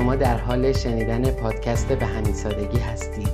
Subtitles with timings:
[0.00, 3.28] شما در حال شنیدن پادکست به همین سادگی هستید.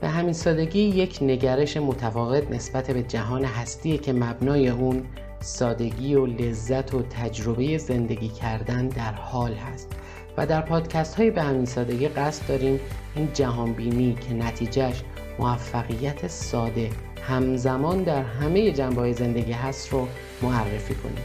[0.00, 5.04] به همین سادگی یک نگرش متفاوت نسبت به جهان هستی که مبنای اون
[5.40, 9.88] سادگی و لذت و تجربه زندگی کردن در حال هست.
[10.36, 12.80] و در پادکست های به همین سادگی قصد داریم
[13.16, 15.02] این جهان بینی که نتیجهش
[15.38, 16.90] موفقیت ساده
[17.28, 20.08] همزمان در همه جنبه های زندگی هست رو
[20.42, 21.24] معرفی کنیم.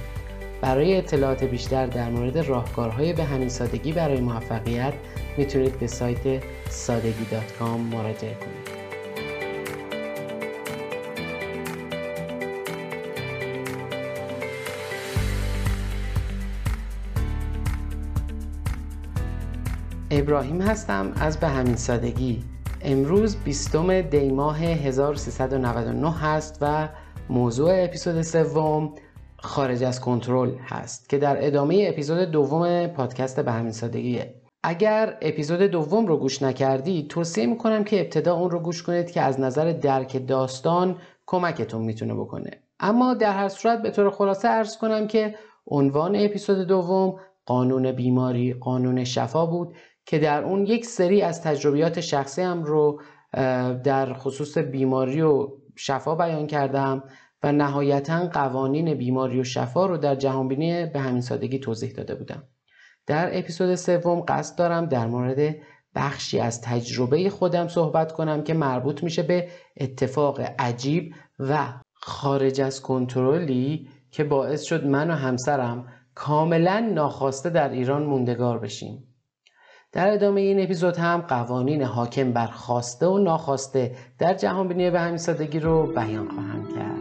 [0.62, 4.94] برای اطلاعات بیشتر در مورد راهکارهای به همین سادگی برای موفقیت
[5.38, 7.26] می‌تونید به سایت سادگی
[7.91, 8.82] مراجعه کنید.
[20.12, 22.43] ابراهیم هستم از به همین سادگی.
[22.84, 26.90] امروز 20 دی ماه 1399 هست و
[27.29, 28.93] موضوع اپیزود سوم
[29.37, 34.35] خارج از کنترل هست که در ادامه اپیزود دوم پادکست به همین سادگیه.
[34.63, 39.21] اگر اپیزود دوم رو گوش نکردی توصیه می‌کنم که ابتدا اون رو گوش کنید که
[39.21, 42.52] از نظر درک داستان کمکتون می‌تونه بکنه.
[42.79, 45.35] اما در هر صورت به طور خلاصه ارز کنم که
[45.68, 49.76] عنوان اپیزود دوم قانون بیماری قانون شفا بود.
[50.05, 53.02] که در اون یک سری از تجربیات شخصی هم رو
[53.84, 57.04] در خصوص بیماری و شفا بیان کردم
[57.43, 62.43] و نهایتا قوانین بیماری و شفا رو در جهانبینی به همین سادگی توضیح داده بودم.
[63.08, 65.56] در اپیزود سوم قصد دارم در مورد
[65.96, 72.81] بخشی از تجربه خودم صحبت کنم که مربوط میشه به اتفاق عجیب و خارج از
[72.81, 79.10] کنترلی که باعث شد من و همسرم کاملا ناخواسته در ایران موندگار بشیم.
[79.94, 85.00] در ادامه این اپیزود هم قوانین حاکم بر خواسته و ناخواسته در جهان بینی به
[85.00, 87.00] همین سادگی رو بیان خواهم کرد.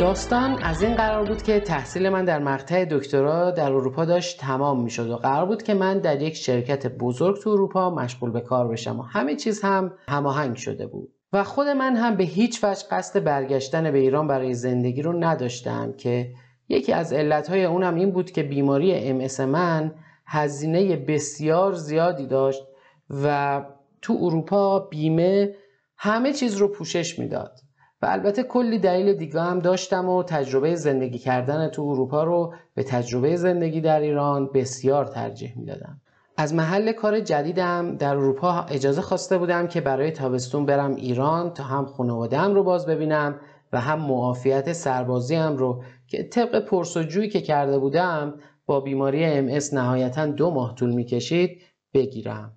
[0.00, 4.82] داستان از این قرار بود که تحصیل من در مقطع دکترا در اروپا داشت تمام
[4.82, 8.40] می شد و قرار بود که من در یک شرکت بزرگ تو اروپا مشغول به
[8.40, 11.12] کار بشم و همه چیز هم هماهنگ شده بود.
[11.32, 15.92] و خود من هم به هیچ وجه قصد برگشتن به ایران برای زندگی رو نداشتم
[15.92, 16.30] که
[16.68, 19.94] یکی از علتهای اونم این بود که بیماری ام من
[20.26, 22.62] هزینه بسیار زیادی داشت
[23.10, 23.62] و
[24.02, 25.54] تو اروپا بیمه
[25.96, 27.69] همه چیز رو پوشش می‌داد.
[28.02, 32.82] و البته کلی دلیل دیگه هم داشتم و تجربه زندگی کردن تو اروپا رو به
[32.82, 36.00] تجربه زندگی در ایران بسیار ترجیح می‌دادم.
[36.36, 41.64] از محل کار جدیدم در اروپا اجازه خواسته بودم که برای تابستون برم ایران تا
[41.64, 43.40] هم خانواده‌ام رو باز ببینم
[43.72, 48.34] و هم معافیت سربازی هم رو که طبق پرسجویی که کرده بودم
[48.66, 51.62] با بیماری ام نهایتا دو ماه طول می‌کشید
[51.94, 52.52] بگیرم.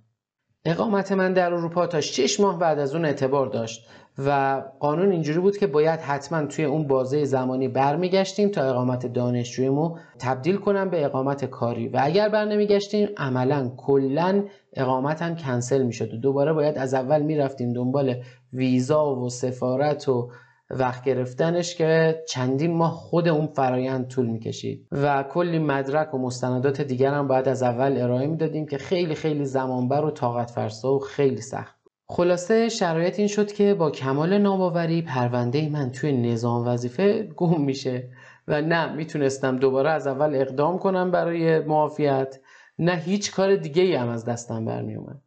[0.65, 3.87] اقامت من در اروپا تا 6 ماه بعد از اون اعتبار داشت.
[4.17, 9.97] و قانون اینجوری بود که باید حتما توی اون بازه زمانی برمیگشتیم تا اقامت دانشجویمو
[10.19, 11.87] تبدیل کنم به اقامت کاری.
[11.87, 14.43] و اگر بر نمیگشتیم عملا کلا
[14.73, 18.15] اقامت هم کنسل می‌شد و دوباره باید از اول می‌رفتیم دنبال
[18.53, 20.29] ویزا و سفارت و
[20.69, 24.87] وقت گرفتنش که چندین ماه خود اون فرایند طول می‌کشید.
[24.91, 29.45] و کلی مدرک و مستندات دیگر هم باید از اول ارائه می‌دادیم که خیلی خیلی
[29.45, 31.82] زمانبر و طاقت فرسا و خیلی سخت.
[32.05, 38.09] خلاصه شرایط این شد که با کمال نامآوری پرونده من توی نظام وظیفه گم میشه
[38.47, 42.39] و نه می‌تونستم دوباره از اول اقدام کنم برای معافیت
[42.79, 45.21] نه هیچ کار دیگه ای هم از دستم برمی اومد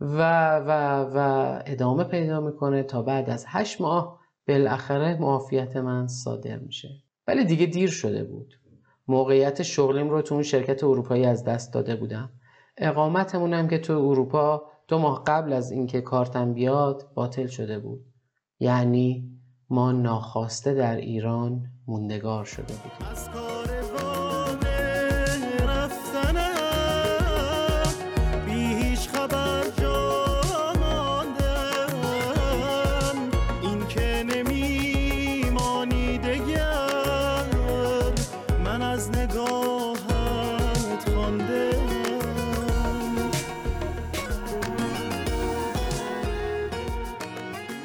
[0.00, 0.70] و, و,
[1.14, 1.18] و
[1.66, 6.88] ادامه پیدا می‌کنه تا بعد از هشت ماه بالاخره معافیت من صادر میشه.
[7.28, 8.54] ولی دیگه دیر شده بود.
[9.08, 12.30] موقعیت شغلیم رو تو اون شرکت اروپایی از دست داده بودم.
[12.76, 18.04] اقامتمونم که تو اروپا دو ماه قبل از اینکه کارتم بیاد باطل شده بود.
[18.60, 19.30] یعنی
[19.68, 24.09] ما ناخواسته در ایران موندگار شده بودیم.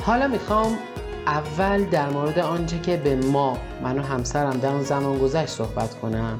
[0.05, 0.77] حالا می‌خوام
[1.27, 5.95] اول در مورد آنچه که به ما من و همسرم در اون زمان گذشت صحبت
[5.95, 6.39] کنم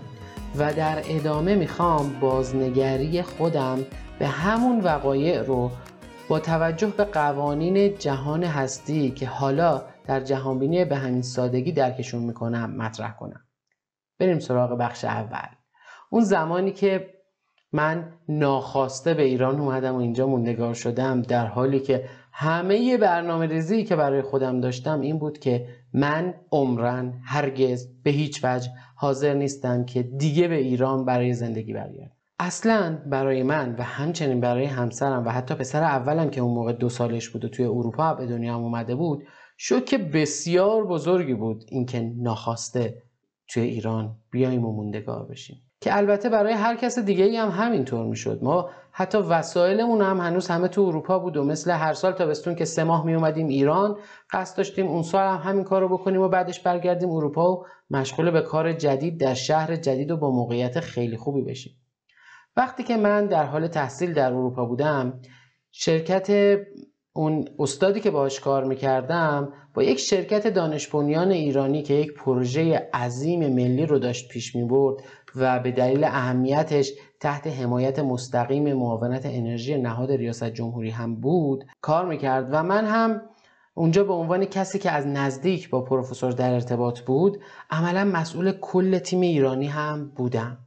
[0.58, 3.86] و در ادامه می‌خوام بازنگری خودم
[4.20, 5.72] به همون وقایع رو
[6.28, 12.72] با توجه به قوانین جهان هستی که حالا در جهانبینی به همین سادگی درکشون می‌کنم
[12.72, 13.42] مطرح کنم.
[14.20, 15.50] بریم سراغ بخش اول.
[16.10, 17.16] اون زمانی که
[17.72, 23.84] من ناخواسته به ایران اومدم و اینجا موندگار شدم در حالی که همه برنامه ریزی
[23.84, 29.86] که برای خودم داشتم این بود که من عمرن هرگز به هیچ وجه حاضر نیستم
[29.86, 32.12] که دیگه به ایران برای زندگی برگردم.
[32.40, 36.90] اصلا برای من و همچنین برای همسرم و حتی پسر اولم که اون موقع دو
[36.90, 39.24] سالش بود و توی اروپا به دنیا اومده بود
[39.58, 43.04] شوک بسیار بزرگی بود اینکه ناخواسته
[43.48, 45.65] توی ایران بیایم و موندگار بشیم.
[45.82, 48.40] که البته برای هر کس دیگه ای هم همینطور می‌شد.
[48.44, 52.66] ما حتی وسایلمون هم هنوز همه تو اروپا بود و مثل هر سال تابستون که
[52.66, 53.98] سه ماه می اومدیم ایران
[54.32, 58.32] قصد داشتیم اون سال هم همین کار رو بکنیم و بعدش برگردیم اروپا و مشغول
[58.32, 61.74] به کار جدید در شهر جدید و با موقعیت خیلی خوبی بشیم.
[62.58, 65.22] وقتی که من در حال تحصیل در اروپا بودم
[65.72, 66.58] شرکت
[67.14, 73.40] اون استادی که باهاش کار می‌کردم با یک شرکت دانش ایرانی که یک پروژه عظیم
[73.40, 75.04] ملی رو داشت پیش می‌برد
[75.36, 82.06] و به دلیل اهمیتش تحت حمایت مستقیم معاونت انرژی نهاد ریاست جمهوری هم بود کار
[82.06, 82.48] می‌کرد.
[82.52, 83.22] و من هم
[83.74, 88.98] اونجا به عنوان کسی که از نزدیک با پروفسور در ارتباط بود عملا مسئول کل
[89.00, 90.58] تیم ایرانی هم بودم.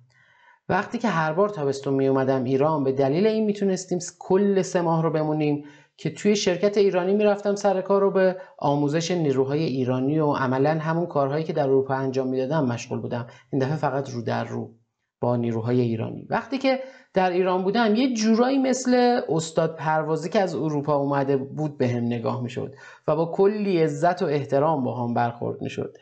[0.69, 5.03] وقتی که هر بار تابستون می اومدم ایران به دلیل این می‌تونستیم کل سه ماه
[5.03, 5.65] رو بمونیم.
[6.01, 11.07] که توی شرکت ایرانی می‌رفتم سر کار رو به آموزش نیروهای ایرانی و عملا همون
[11.07, 13.27] کارهایی که در اروپا انجام می‌دادم مشغول بودم.
[13.53, 14.75] این دفعه فقط رو در رو
[15.21, 16.27] با نیروهای ایرانی.
[16.31, 16.81] وقتی که
[17.15, 22.05] در ایران بودم یه جورایی مثل استاد پروازی که از اروپا اومده بود به هم
[22.05, 22.75] نگاه می‌شد
[23.09, 25.97] و با کلی عزت و احترام با هم برخورد می‌شد.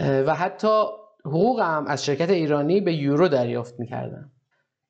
[0.00, 0.82] و حتی
[1.24, 4.30] حقوقم از شرکت ایرانی به یورو دریافت می‌کردم.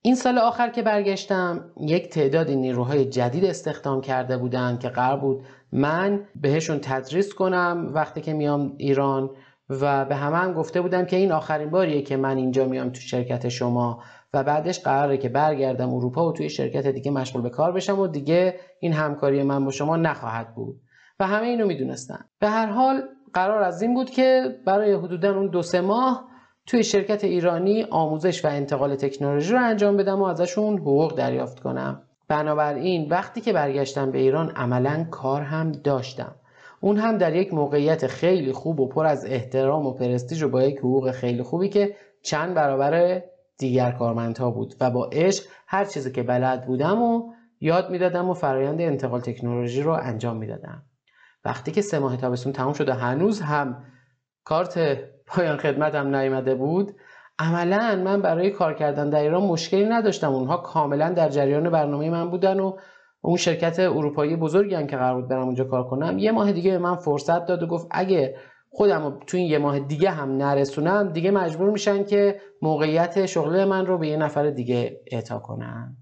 [0.02, 5.44] این سال آخر که برگشتم یک تعدادی نیروهای جدید استخدام کرده بودند که قرار بود
[5.72, 9.30] من بهشون تدریس کنم وقتی که میام ایران
[9.70, 13.00] و به همه هم گفته بودم که این آخرین باریه که من اینجا میام تو
[13.00, 14.02] شرکت شما
[14.34, 18.06] و بعدش قراره که برگردم اروپا و توی شرکت دیگه مشغول به کار بشم و
[18.06, 20.80] دیگه این همکاری من با شما نخواهد بود.
[21.20, 22.24] و همه اینو می‌دونستن.
[22.38, 23.02] به هر حال
[23.32, 26.29] قرار از این بود که برای حدودا اون دو سه ماه
[26.66, 32.02] توی شرکت ایرانی آموزش و انتقال تکنولوژی رو انجام بدم و ازشون حقوق دریافت کنم.
[32.28, 36.34] بنابراین وقتی که برگشتم به ایران عملا کار هم داشتم.
[36.80, 40.62] اون هم در یک موقعیت خیلی خوب و پر از احترام و پرستیژ و با
[40.62, 43.22] یک حقوق خیلی خوبی که چند برابر
[43.58, 48.34] دیگر کارمندها بود و با عشق هر چیزی که بلد بودم و یاد می‌دادم و
[48.34, 50.82] فرایند انتقال تکنولوژی رو انجام می‌دادم.
[51.44, 53.84] وقتی که سه ماه تابستون تموم شده هنوز هم
[54.44, 54.98] کارت
[55.30, 56.96] پایان خدمتم نیامده بود.
[57.38, 60.32] عملا من برای کار کردن در ایران مشکلی نداشتم.
[60.34, 62.76] اونها کاملا در جریان برنامه من بودن و
[63.22, 66.70] اون شرکت اروپایی بزرگی هم که قرار بود برم اونجا کار کنم یه ماه دیگه
[66.70, 68.36] به من فرصت داد و گفت اگه
[68.70, 73.86] خودم تو این یه ماه دیگه هم نرسونم دیگه مجبور میشن که موقعیت شغل من
[73.86, 75.96] رو به یه نفر دیگه اعطا کنن.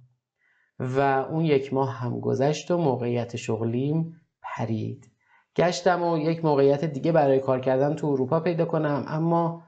[0.79, 5.11] و اون یک ماه هم گذشت و موقعیت شغلیم پرید.
[5.59, 9.05] گشتم و یک موقعیت دیگه برای کار کردن تو اروپا پیدا کنم.
[9.09, 9.63] اما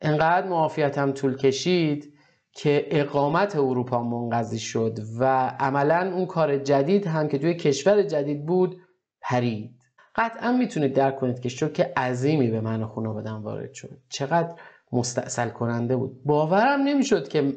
[0.00, 2.12] انقدر معافیتم طول کشید
[2.52, 8.46] که اقامت اروپا منقضی شد و عملا اون کار جدید هم که توی کشور جدید
[8.46, 8.76] بود
[9.22, 9.70] پرید.
[10.14, 13.98] قطعا می‌تونید درک کنید که شوک عظیمی به من و خانوادم وارد شد.
[14.08, 14.54] چقدر
[14.92, 16.24] مستاصل کننده بود.
[16.24, 17.52] باورم نمی‌شد که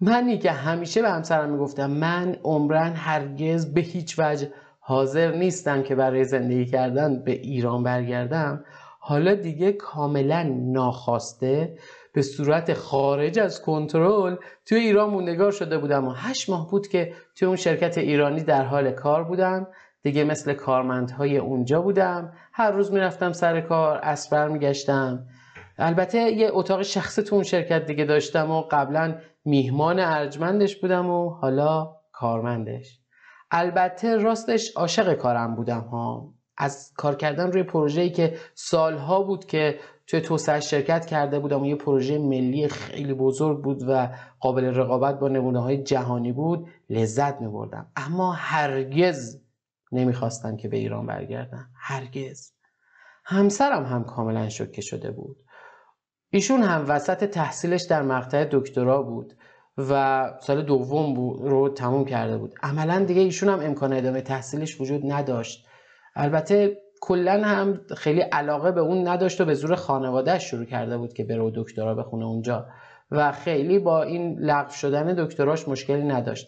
[0.00, 4.52] منی که همیشه به همسرم می‌گفتم من عمرن هرگز به هیچ وجه
[4.90, 8.64] حاضر نیستم که برای زندگی کردن به ایران برگردم.
[9.00, 11.78] حالا دیگه کاملا ناخواسته
[12.14, 17.12] به صورت خارج از کنترل توی ایران موندگار شده بودم و هشت ماه بود که
[17.36, 19.66] توی اون شرکت ایرانی در حال کار بودم.
[20.02, 22.32] دیگه مثل کارمندهای اونجا بودم.
[22.52, 25.26] هر روز می‌رفتم سر کار اسبر میگشتم
[25.78, 31.30] البته یه اتاق شخصی تو اون شرکت دیگه داشتم و قبلا میهمان ارجمندش بودم و
[31.30, 32.99] حالا کارمندش.
[33.50, 36.34] البته راستش عاشق کارم بودم ها.
[36.56, 41.66] از کار کردن روی پروژه‌ای که سالها بود که توی توسعه شرکت کرده بودم و
[41.66, 44.08] یه پروژه ملی خیلی بزرگ بود و
[44.40, 49.40] قابل رقابت با نمونه های جهانی بود لذت می بردم اما هرگز
[49.92, 51.70] نمی‌خواستم که به ایران برگردم.
[51.74, 52.52] هرگز.
[53.24, 55.36] همسرم هم کاملا شوکه شده بود.
[56.30, 59.34] ایشون هم وسط تحصیلش در مقطع دکترا بود.
[59.78, 62.54] و سال دوم رو تموم کرده بود.
[62.62, 65.66] عملا دیگه ایشون هم امکان ادامه تحصیلش وجود نداشت.
[66.16, 71.12] البته کلا هم خیلی علاقه به اون نداشت و به زور خانوادهش شروع کرده بود
[71.12, 72.66] که بره دکترا بخونه اونجا.
[73.10, 76.46] و خیلی با این لغو شدن دکتراش مشکلی نداشت.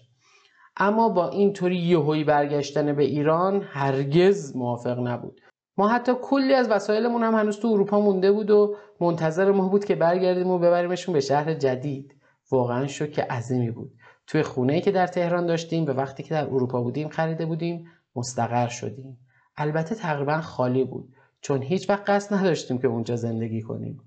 [0.76, 5.40] اما با اینطوری یهویی برگشتن به ایران هرگز موافق نبود.
[5.76, 9.84] ما حتی کلی از وسایلمون هم هنوز تو اروپا مونده بود و منتظر ما بود
[9.84, 12.14] که برگردیم و ببریمشون به شهر جدید.
[12.52, 13.92] واقعا شوک عظیمی بود.
[14.26, 18.68] توی خونه که در تهران داشتیم به وقتی که در اروپا بودیم خریده بودیم مستقر
[18.68, 19.18] شدیم.
[19.56, 24.00] البته تقریبا خالی بود چون هیچ وقت قصد نداشتیم که اونجا زندگی کنیم.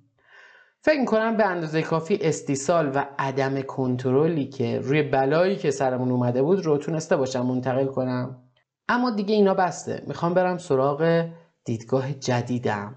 [0.82, 6.44] فکر می‌کنم به اندازه کافی استیصال و عدم کنترلی که روی بلایی که سرمون اومده
[6.44, 8.42] بود رو تونسته باشم منتقل کنم.
[8.90, 10.04] اما دیگه اینا بسته.
[10.08, 11.30] می‌خوام برم سراغ
[11.64, 12.96] دیدگاه جدیدم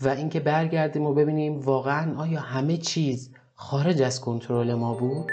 [0.00, 3.29] و اینکه برگردیم و ببینیم واقعا آیا همه چیز
[3.62, 5.30] خارج از کنترل ما بود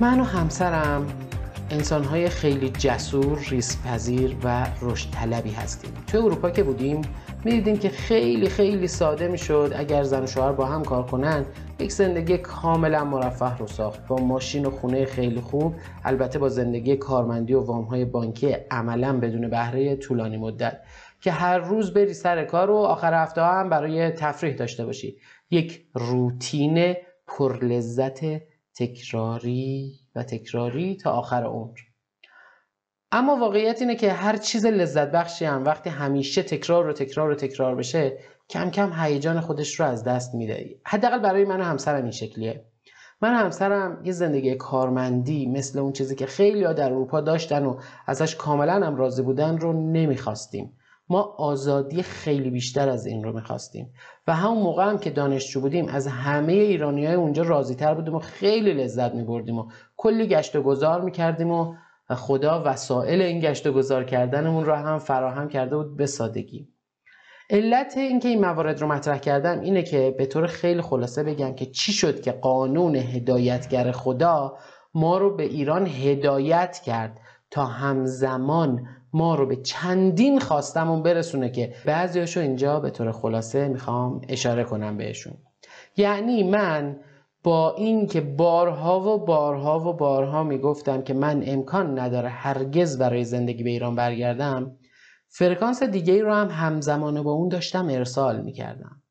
[0.00, 1.06] من و همسرم
[1.70, 5.92] انسانهای خیلی جسور، ریسپذیر و رشد طلبی هستیم.
[6.06, 7.02] تو اروپا که بودیم
[7.44, 11.44] می‌دیدیم که خیلی خیلی ساده می‌شد اگر زن و شوهر با هم کار کنن
[11.80, 14.06] یک زندگی کاملا مرفه رو ساخت.
[14.06, 15.74] با ماشین و خونه خیلی خوب
[16.04, 20.80] البته با زندگی کارمندی و وامهای بانکی عملا بدون بهره طولانی مدت.
[21.20, 25.16] که هر روز بری سر کار و آخر هفته هم برای تفریح داشته باشی.
[25.50, 26.94] یک روتین
[27.26, 28.20] پرلذت
[28.74, 31.78] تکراری و تکراری تا آخر عمر.
[33.16, 37.34] اما واقعیت اینه که هر چیز لذت بخشی هم وقتی همیشه تکرار و تکرار و
[37.34, 38.18] تکرار بشه
[38.50, 40.76] کم کم هیجان خودش رو از دست میده.
[40.84, 42.64] حداقل برای من و همسرم این شکلیه.
[43.22, 48.36] من همسرم یه زندگی کارمندی مثل اون چیزی که خیلی در اروپا داشتن و ازش
[48.36, 50.72] کاملا هم راضی بودن رو نمی‌خواستیم.
[51.08, 53.92] ما آزادی خیلی بیشتر از این رو می‌خواستیم.
[54.26, 58.14] و همون موقع هم که دانشجو بودیم از همه ایرانی های اونجا راضی تر بودیم
[58.14, 59.66] و خیلی لذت میبردیم و
[59.96, 61.74] کلی گشت و گذار می‌کردیم و
[62.14, 66.68] خدا وسایل این گشت و گذار کردنمون رو هم فراهم کرده بود به سادگی.
[67.50, 71.66] علت اینکه این موارد رو مطرح کردم اینه که به طور خیلی خلاصه بگم که
[71.66, 74.58] چی شد که قانون هدایتگر خدا
[74.94, 81.74] ما رو به ایران هدایت کرد تا همزمان ما رو به چندین خواستمون برسونه که
[81.86, 85.34] بعضیاشو اینجا به طور خلاصه می‌خوام اشاره کنم بهشون.
[85.96, 86.96] یعنی من
[87.44, 93.24] با این که بارها و بارها و بارها می‌گفتم که من امکان نداره هرگز برای
[93.24, 94.76] زندگی به ایران برگردم
[95.28, 99.02] فرکانس دیگه ای رو هم همزمانه با اون داشتم ارسال می‌کردم.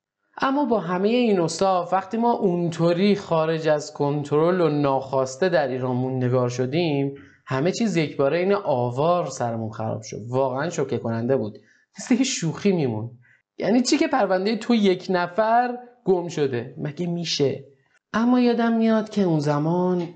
[0.41, 5.95] اما با همه این اصاف وقتی ما اونطوری خارج از کنترل و ناخواسته در ایران
[5.95, 10.17] موندگار شدیم همه چیز یک باره این آوار سرمون خراب شد.
[10.29, 11.57] واقعا شوکه کننده بود.
[11.99, 13.11] مثل شوخی میمون.
[13.57, 17.72] یعنی چی که پرونده تو یک نفر گم شده؟ مگه میشه؟
[18.13, 20.07] اما یادم میاد که اون زمان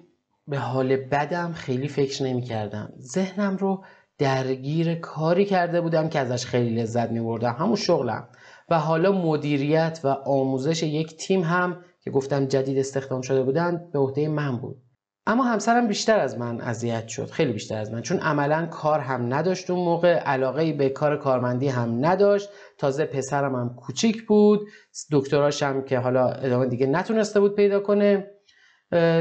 [0.48, 3.84] به حال بدم خیلی فکر نمی کردم ذهنم رو
[4.18, 8.28] درگیر کاری کرده بودم که ازش خیلی لذت می بردم همون شغلم.
[8.70, 14.00] و حالا مدیریت و آموزش یک تیم هم که گفتم جدید استخدام شده بودن به
[14.00, 14.87] عهده من بود.
[15.30, 18.02] اما همسرم بیشتر از من اذیت شد خیلی بیشتر از من.
[18.02, 22.50] چون عملا کار هم نداشت اون موقع علاقه به کار کارمندی هم نداشت.
[22.78, 24.68] تازه پسرم هم کوچیک بود
[25.12, 28.28] دکتراش هم که حالا ادامه دیگه نتونسته بود پیدا کنه.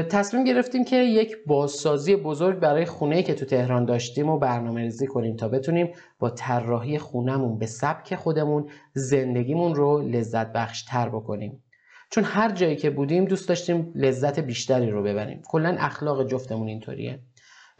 [0.09, 5.07] تصمیم گرفتیم که یک بازسازی بزرگ برای خونه که تو تهران داشتیم و برنامه ریزی
[5.07, 11.63] کنیم تا بتونیم با طراحی خونهمون به سبک خودمون زندگیمون رو لذت بخش تر بکنیم.
[12.09, 15.41] چون هر جایی که بودیم دوست داشتیم لذت بیشتری رو ببریم.
[15.47, 17.19] کلا اخلاق جفتمون اینطوریه.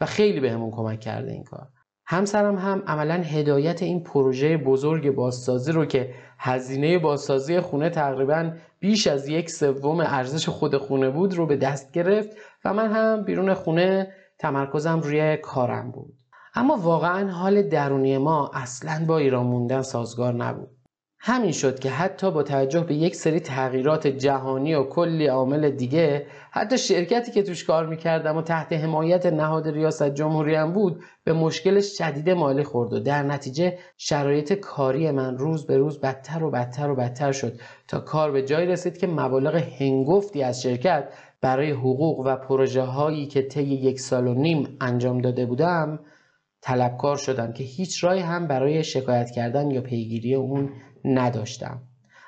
[0.00, 1.68] و خیلی بهمون به کمک کرده این کار.
[2.06, 9.06] همسرم هم عملا هدایت این پروژه بزرگ بازسازی رو که هزینه بازسازی خونه تقریبا بیش
[9.06, 13.54] از یک سوم ارزش خود خونه بود رو به دست گرفت و من هم بیرون
[13.54, 16.14] خونه تمرکزم روی کارم بود.
[16.54, 20.77] اما واقعا حال درونی ما اصلا با ایران موندن سازگار نبود.
[21.20, 26.26] همین شد که حتی با توجه به یک سری تغییرات جهانی و کلی عامل دیگه
[26.50, 31.32] حتی شرکتی که توش کار می‌کردم و تحت حمایت نهاد ریاست جمهوری هم بود به
[31.32, 36.50] مشکل شدید مالی خورد و در نتیجه شرایط کاری من روز به روز بدتر و
[36.50, 41.08] بدتر و بدتر شد تا کار به جایی رسید که مبالغ هنگفتی از شرکت
[41.40, 45.98] برای حقوق و پروژه هایی که طی یک سال و نیم انجام داده بودم
[46.60, 50.70] طلبکار شدم که هیچ رای هم برای شکایت کردن یا پیگیری اون
[51.08, 51.80] نداشتم.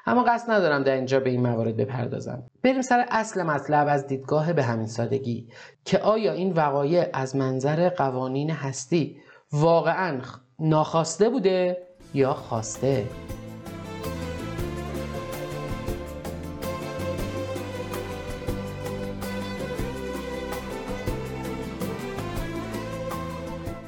[0.07, 2.43] اما قصد ندارم در اینجا به این موارد بپردازم.
[2.63, 5.49] بریم سر اصل مطلب از دیدگاه به همین سادگی
[5.85, 9.17] که آیا این وقایع از منظر قوانین هستی
[9.53, 10.21] واقعا
[10.59, 13.07] ناخواسته بوده یا خواسته؟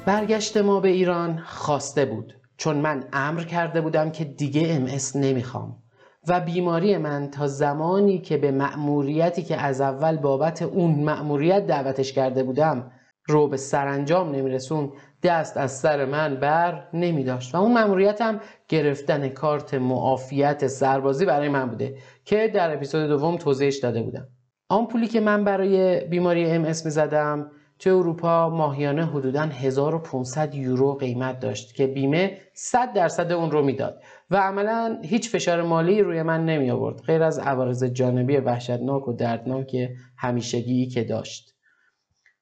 [0.05, 2.42] برگشت ما به ایران خواسته بود.
[2.57, 5.83] چون من امر کرده بودم که دیگه ام نمی‌خوام.
[6.27, 12.13] و بیماری من تا زمانی که به مأموریتی که از اول بابت اون مأموریت دعوتش
[12.13, 12.91] کرده بودم
[13.27, 14.91] رو به سرانجام نمیرسون
[15.23, 21.49] دست از سر من بر نمی داشت و اون مأموریتم گرفتن کارت معافیت سربازی برای
[21.49, 24.27] من بوده که در اپیزود دوم توضیحش داده بودم.
[24.69, 27.51] آمپولی که من برای بیماری ام اس می زدم
[27.83, 34.01] توی اروپا ماهیانه حدودا 1500 یورو قیمت داشت که بیمه 100 درصد اون رو می‌داد
[34.29, 39.13] و عملا هیچ فشار مالی روی من نمی آورد غیر از عوارض جانبی وحشتناک و
[39.13, 41.55] دردناک همیشگی که داشت.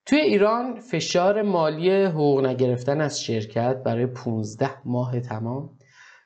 [0.06, 5.70] توی ایران فشار مالی حقوق نگرفتن از شرکت برای 15 ماه تمام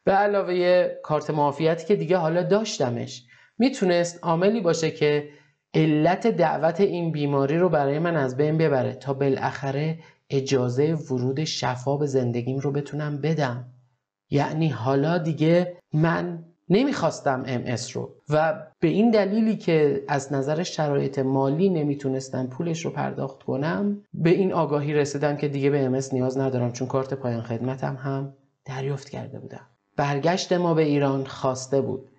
[0.03, 3.24] به علاوه کارت معافیتی که دیگه حالا داشتمش
[3.57, 5.29] می‌تونست عاملی باشه که
[5.75, 11.98] علت دعوت این بیماری رو برای من از بین ببره تا بالاخره اجازه ورود شفا
[11.98, 13.65] به زندگیم رو بتونم بدم.
[14.29, 21.20] یعنی حالا دیگه من نمی‌خواستم ام رو و به این دلیلی که از نظر شرایط
[21.20, 26.38] مالی نمی‌تونستم پولش رو پرداخت کنم به این آگاهی رسیدم که دیگه به ام نیاز
[26.38, 28.34] ندارم چون کارت پایان خدمتم هم
[28.65, 29.67] دریافت کرده بودم.
[29.96, 32.10] برگشت ما به ایران خواسته بود.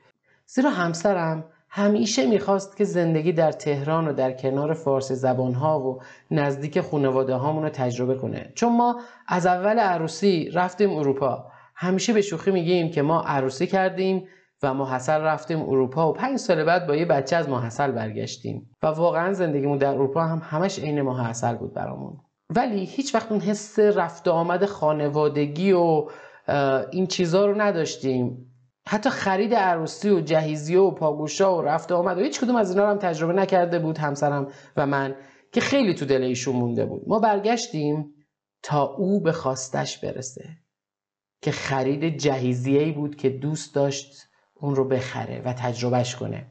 [0.47, 1.45] زیرا همسرم
[1.77, 7.69] همیشه می‌خواست که زندگی در تهران و در کنار فارسی زبانها و نزدیک خانواده رو
[7.69, 8.53] تجربه کنه.
[8.55, 11.45] چون ما از اول عروسی رفتیم اروپا.
[11.75, 14.29] همیشه به شوخی میگیم که ما عروسی کردیم
[14.63, 18.71] و ماحصل رفتیم اروپا و پنج سال بعد با یه بچه از ماحصل برگشتیم.
[18.83, 22.17] و واقعا زندگیمون در اروپا هم همش عین ماحصل بود برامون.
[22.51, 26.05] ولی هیچ وقت اون حس رفت آمد خانوادگی و
[26.91, 28.53] این چیزا رو نداشتیم.
[28.89, 32.85] حتی خرید عروسی و جهیزیه و پاگوشا و رفت آمد و هیچ کدوم از اینا
[32.85, 35.17] رو هم تجربه نکرده بود همسرم و من
[35.53, 37.03] که خیلی تو دل ایشون مونده بود.
[37.07, 38.15] ما برگشتیم
[38.63, 40.49] تا او به خواستش برسه
[41.43, 46.47] که خرید جهیزیه بود که دوست داشت اون رو بخره و تجربهش کنه.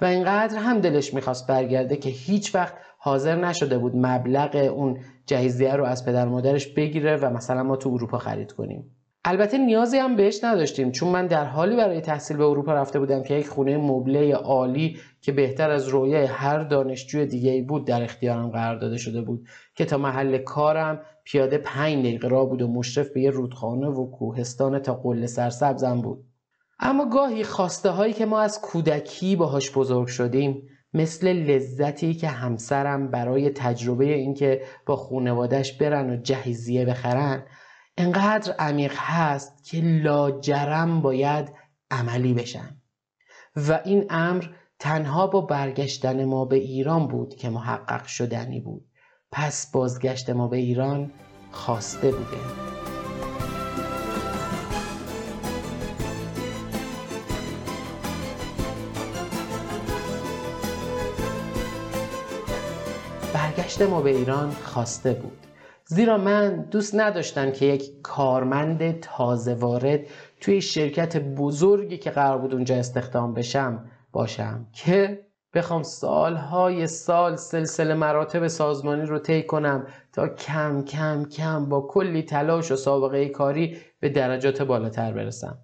[0.00, 5.76] و اینقدر هم دلش می‌خواست برگرده که هیچ وقت حاضر نشده بود مبلغ اون جهیزیه
[5.76, 8.96] رو از پدر مادرش بگیره و مثلا ما تو اروپا خرید کنیم.
[9.24, 10.92] البته نیازی هم بهش نداشتیم.
[10.92, 14.98] چون من در حالی برای تحصیل به اروپا رفته بودم که یک خونه مبله عالی
[15.20, 19.84] که بهتر از رویای هر دانشجوی دیگه بود در اختیارم قرار داده شده بود که
[19.84, 24.78] تا محل کارم پیاده پنج دقیقه را بود و مشرف به یه رودخانه و کوهستان
[24.78, 26.24] تا قله سرسبزم بود.
[26.78, 30.62] اما گاهی خواسته هایی که ما از کودکی باهاش بزرگ شدیم
[30.94, 37.42] مثل لذتی که همسرم برای تجربه اینکه با خونوادش برن و جهیزیه بخرن
[38.00, 41.52] انقدر عمیق هست که لاجرم باید
[41.90, 42.76] عملی بشن
[43.56, 44.44] و این امر
[44.78, 48.84] تنها با برگشتن ما به ایران بود که محقق شدنی بود.
[49.32, 51.12] پس بازگشت ما به ایران
[51.52, 52.36] خواسته بوده.
[63.34, 65.49] برگشت ما به ایران خواسته بود.
[65.92, 70.00] زیرا من دوست نداشتم که یک کارمند تازه وارد
[70.40, 77.94] توی شرکت بزرگی که قرار بود اونجا استخدام بشم باشم که بخوام سالهای سال سلسله
[77.94, 83.76] مراتب سازمانی رو طی کنم تا کم کم کم با کلی تلاش و سابقه کاری
[84.00, 85.58] به درجات بالاتر برسم.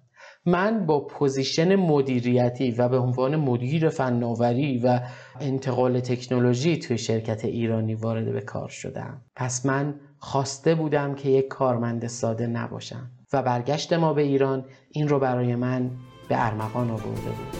[0.47, 4.99] من با position مدیریتی و به عنوان مدیر فناوری و
[5.39, 9.21] انتقال تکنولوژی توی شرکت ایرانی وارد به کار شدم.
[9.35, 15.07] پس من خواسته بودم که یک کارمند ساده نباشم و برگشت ما به ایران این
[15.07, 15.91] رو برای من
[16.29, 17.57] به ارمغان آورده بود.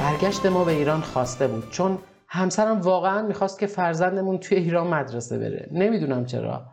[0.00, 5.38] برگشت ما به ایران خواسته بود چون همسرم واقعا می‌خواست که فرزندمون توی ایران مدرسه
[5.38, 5.68] بره.
[5.72, 6.66] نمی‌دونم چرا.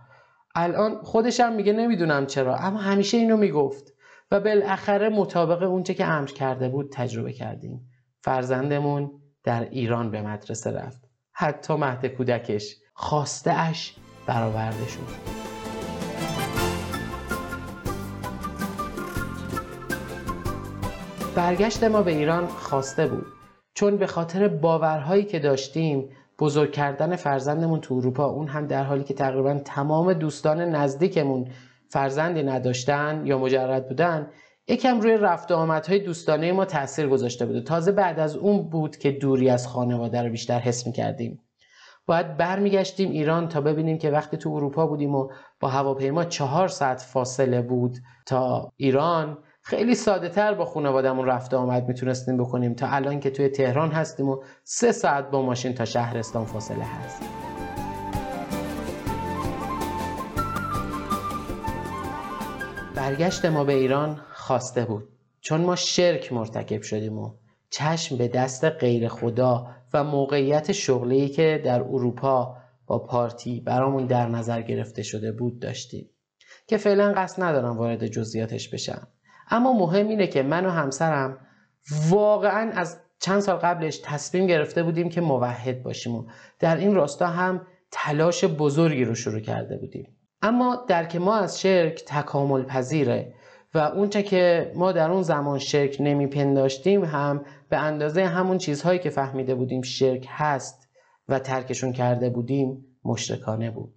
[0.55, 3.93] الان خودشم میگه نمی‌دونم چرا اما همیشه اینو می‌گفت.
[4.31, 7.89] و بالاخره مطابق اونچه که امر کرده بود تجربه کردیم.
[8.21, 9.11] فرزندمون
[9.43, 11.01] در ایران به مدرسه رفت.
[11.31, 13.95] حتی مهد کودکش خواسته اش
[14.27, 15.35] برآورده شد
[21.35, 23.34] برگشت ما به ایران خواسته بود.
[23.75, 26.09] چون به خاطر باورهایی که داشتیم
[26.39, 31.47] بزرگ کردن فرزندمون تو اروپا اون هم در حالی که تقریبا تمام دوستان نزدیکمون
[31.89, 34.31] فرزندی نداشتن یا مجرد بودن
[34.67, 37.63] یکم روی رفت آمدهای دوستانه ما تاثیر گذاشته بود.
[37.63, 41.39] تازه بعد از اون بود که دوری از خانواده رو بیشتر حس کردیم
[42.05, 47.01] باید برمیگشتیم ایران تا ببینیم که وقتی تو اروپا بودیم و با هواپیما چهار ساعت
[47.01, 52.73] فاصله بود تا ایران خیلی ساده تر با خانوادمون رفت آمد می‌تونستیم بکنیم.
[52.73, 57.21] تا الان که توی تهران هستیم و سه ساعت با ماشین تا شهرستان فاصله هست.
[62.95, 65.09] برگشت ما به ایران خواسته بود.
[65.41, 67.33] چون ما شرک مرتکب شدیم و
[67.69, 74.27] چشم به دست غیر خدا و موقعیت شغلی که در اروپا با پارتی برامون در
[74.29, 76.09] نظر گرفته شده بود داشتیم.
[76.67, 79.07] که فعلا قصد ندارم وارد جزئیاتش بشم.
[79.49, 81.37] اما مهم اینه که من و همسرم
[82.09, 86.25] واقعا از چند سال قبلش تصمیم گرفته بودیم که موحد باشیم و
[86.59, 90.17] در این راستا هم تلاش بزرگی رو شروع کرده بودیم.
[90.41, 93.33] اما درک ما از شرک تکامل پذیره
[93.73, 99.09] و اونچه که ما در اون زمان شرک نمیپنداشتیم هم به اندازه همون چیزهایی که
[99.09, 100.89] فهمیده بودیم شرک هست
[101.29, 103.93] و ترکشون کرده بودیم مشرکانه بود.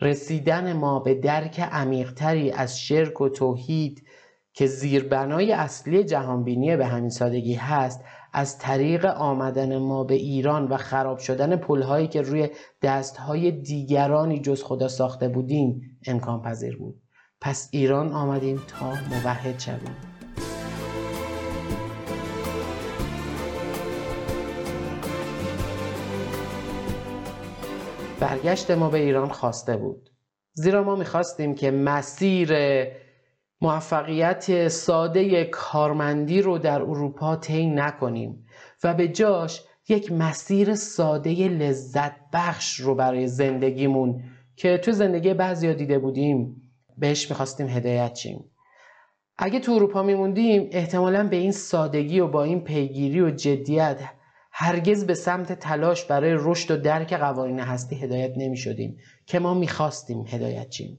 [0.00, 4.02] رسیدن ما به درک عمیقتری از شرک و توحید
[4.58, 10.76] که زیربنای اصلی جهانبینی به همین سادگی هست از طریق آمدن ما به ایران و
[10.76, 12.48] خراب شدن پلهایی که روی
[12.82, 17.02] دستهای دیگرانی جز خدا ساخته بودیم امکان پذیر بود.
[17.40, 19.96] پس ایران آمدیم تا موحد شویم.
[28.20, 30.10] برگشت ما به ایران خواسته بود.
[30.54, 32.52] زیرا ما می‌خواستیم که مسیر
[33.60, 38.46] موفقیت ساده کارمندی رو در اروپا طی نکنیم
[38.84, 44.22] و به جاش یک مسیر ساده لذت بخش رو برای زندگیمون
[44.56, 46.62] که تو زندگی بعضی دیده بودیم
[46.98, 48.44] بهش می‌خواستیم هدایت چیم.
[49.38, 54.00] اگه تو اروپا میموندیم احتمالا به این سادگی و با این پیگیری و جدیت
[54.52, 59.54] هرگز به سمت تلاش برای رشد و درک قوانین هستی هدایت نمی شدیم که ما
[59.54, 60.98] می‌خواستیم هدایت چیم.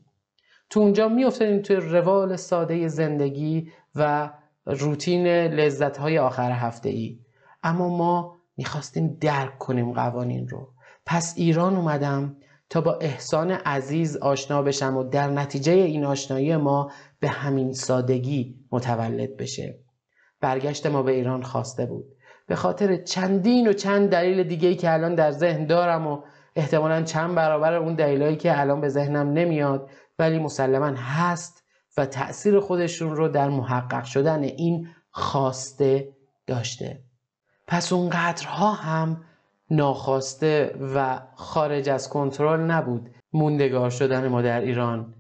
[0.70, 4.30] تو اونجا میافتادیم توی روال ساده زندگی و
[4.66, 7.20] روتین لذت های آخر هفته ای
[7.64, 10.68] اما ما می‌خواستیم درک کنیم قوانین رو.
[11.06, 12.36] پس ایران اومدم
[12.70, 18.56] تا با احسان عزیز آشنا بشم و در نتیجه این آشنایی ما به همین سادگی
[18.72, 19.80] متولد بشه.
[20.42, 22.06] برگشت ما به ایران خواسته بود.
[22.48, 26.22] به خاطر چندین و چند دلیل دیگه ای که الان در ذهن دارم و
[26.56, 31.64] احتمالا چند برابر اون دلیلایی که الان به ذهنم نمیاد ولی مسلما هست
[31.98, 36.10] و تأثیر خودشون رو در محقق شدن این خواسته
[36.48, 37.04] داشته.
[37.68, 39.24] پس اونقدرها هم
[39.72, 45.14] ناخواسته و خارج از کنترل نبود موندگار شدن ما در ایران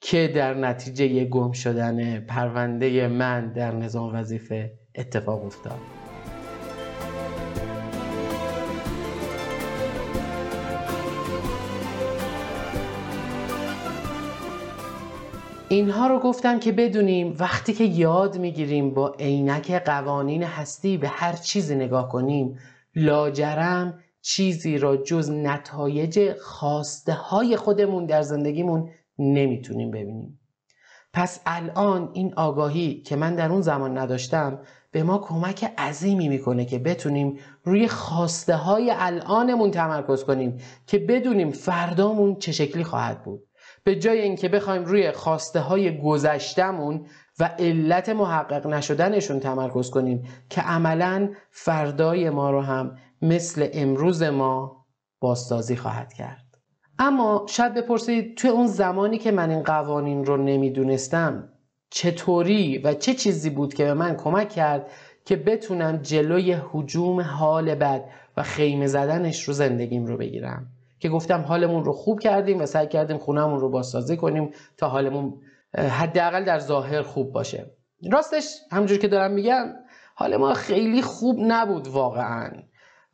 [0.00, 5.99] که در نتیجه گم شدن پرونده من در نظام وظیفه اتفاق افتاد.
[15.72, 21.32] اینها رو گفتم که بدونیم وقتی که یاد می‌گیریم با عینک قوانین هستی به هر
[21.32, 22.58] چیزی نگاه کنیم
[22.96, 30.40] لاجرم چیزی را جز نتایج خواسته های خودمون در زندگیمون نمی‌تونیم ببینیم.
[31.12, 34.58] پس الان این آگاهی که من در اون زمان نداشتم
[34.90, 41.50] به ما کمک عظیمی می‌کنه که بتونیم روی خواسته های الانمون تمرکز کنیم که بدونیم
[41.50, 43.49] فردامون چه شکلی خواهد بود.
[43.84, 47.06] به جای اینکه بخوایم روی خواسته های گذشتمون
[47.40, 54.86] و علت محقق نشدنشون تمرکز کنیم که عملا فردای ما رو هم مثل امروز ما
[55.20, 56.44] بازسازی خواهد کرد.
[56.98, 61.48] اما شاید بپرسید توی اون زمانی که من این قوانین رو نمی‌دونستم
[61.90, 64.90] چطوری و چه چیزی بود که به من کمک کرد
[65.24, 68.04] که بتونم جلوی حجوم حال بد
[68.36, 70.66] و خیمه زدنش رو زندگیم رو بگیرم؟
[71.00, 75.40] که گفتم حالمون رو خوب کردیم و سعی کردیم خونهمون رو بازسازی کنیم تا حالمون
[75.74, 77.70] حداقل در ظاهر خوب باشه.
[78.12, 79.66] راستش همونجور که دارم میگم
[80.14, 82.50] حال ما خیلی خوب نبود واقعا.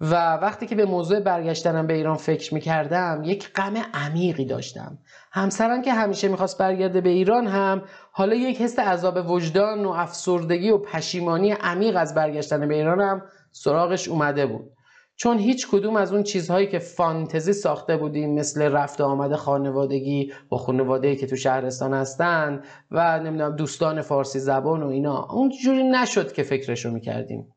[0.01, 4.99] و وقتی که به موضوع برگشتنم به ایران فکر می‌کردم یک غم عمیقی داشتم.
[5.33, 10.71] همسرم که همیشه می‌خواست برگرده به ایران هم حالا یک حس عذاب وجدان و افسردگی
[10.71, 13.23] و پشیمانی عمیق از برگشتن به ایران هم
[13.53, 14.76] سراغش اومده بود.
[15.17, 20.59] چون هیچ کدوم از اون چیزهایی که فانتزی ساخته بودیم مثل رفت آمد خانوادگی با
[20.59, 26.33] خانواده که تو شهرستان هستن و نمی‌دونم دوستان فارسی زبان و اینا اون جوری نشد
[26.33, 27.53] که فکرشو می‌کردیم.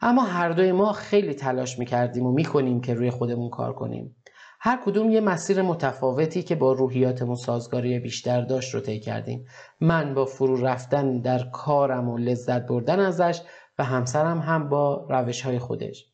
[0.00, 4.16] اما هر دوی ما خیلی تلاش می‌کردیم و می‌کنیم که روی خودمون کار کنیم.
[4.60, 9.44] هر کدوم یه مسیر متفاوتی که با روحیاتمون سازگاری بیشتر داشت رو طی کردیم.
[9.80, 13.40] من با فرو رفتن در کارم و لذت بردن ازش
[13.78, 16.11] و همسرم هم با روش های خودش.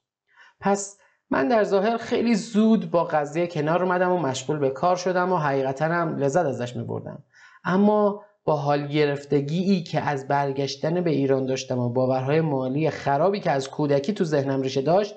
[0.60, 0.98] پس
[1.30, 5.36] من در ظاهر خیلی زود با قضیه کنار اومدم و مشغول به کار شدم و
[5.36, 7.24] حقیقتا هم لذت ازش می بردم
[7.64, 13.50] اما با حال گرفتگی که از برگشتن به ایران داشتم و باورهای مالی خرابی که
[13.50, 15.14] از کودکی تو ذهنم ریشه داشت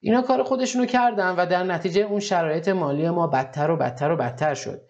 [0.00, 4.16] اینا کار خودشونو کردن و در نتیجه اون شرایط مالی ما بدتر و بدتر و
[4.16, 4.80] بدتر شد.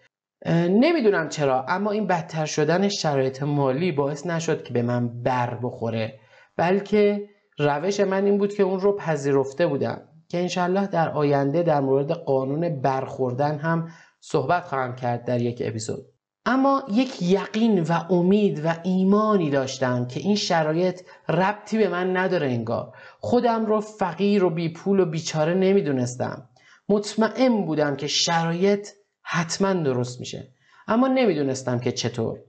[0.69, 6.19] نمی‌دونم چرا اما این بدتر شدن شرایط مالی باعث نشد که به من بر بخوره
[6.57, 11.79] بلکه روش من این بود که اون رو پذیرفته بودم که انشالله در آینده در
[11.79, 16.05] مورد قانون برخوردن هم صحبت خواهم کرد در یک اپیزود.
[16.45, 22.47] اما یک یقین و امید و ایمانی داشتم که این شرایط ربطی به من نداره
[22.47, 22.93] انگار.
[23.19, 26.49] خودم رو فقیر و بی پول و بیچاره نمی‌دونستم.
[26.89, 28.89] مطمئن بودم که شرایط
[29.21, 30.53] حتما درست میشه.
[30.87, 32.39] اما نمی‌دونستم که چطور.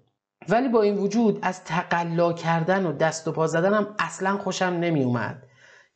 [0.49, 5.05] ولی با این وجود از تقلا کردن و دست و پا زدنم اصلا خوشم نمی
[5.05, 5.43] اومد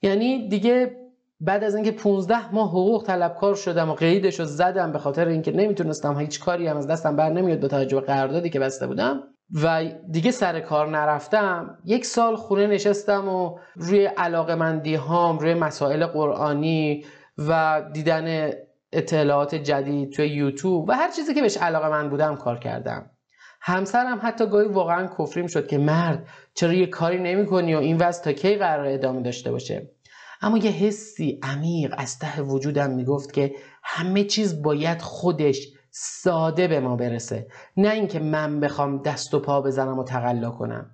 [0.03, 0.97] یعنی دیگه
[1.41, 5.53] بعد از اینکه 15 ماه حقوق طلبکار شدم و قیدش رو زدم به خاطر اینکه
[5.53, 9.21] نمی‌تونستم هیچ کاری هم از دستم بر نمیاد با توجه به قراردادی که بسته بودم
[9.63, 11.79] و دیگه سر کار نرفتم.
[11.85, 17.05] یک سال خونه نشستم و روی علاقه مندی هام روی مسائل قرآنی
[17.39, 18.51] و دیدن
[18.93, 23.11] اطلاعات جدید توی یوتیوب و هر چیزی که بهش علاقه من بودم کار کردم.
[23.67, 27.97] همسرم حتی گاهی واقعا کفریم شد که مرد چرا یه کاری نمی کنی و این
[27.97, 29.91] وضع تا کی قرار ادامه داشته باشه؟
[30.43, 36.81] اما یه حسی عمیق از ته وجودم می‌گفت که همه چیز باید خودش ساده به
[36.81, 37.47] ما برسه.
[37.77, 40.91] نه اینکه من بخوام دست و پا بزنم و تقلا کنم.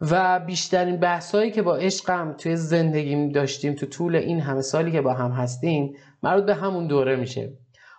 [0.00, 5.00] و بیشترین بحثایی که با عشقم توی زندگیم داشتیم تو طول این همه سالی که
[5.00, 7.52] با هم هستیم مربوط به همون دوره میشه.